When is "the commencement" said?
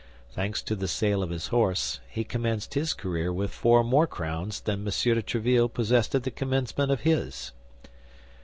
6.23-6.91